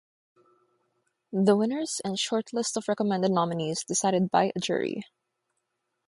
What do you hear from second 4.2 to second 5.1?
by a jury.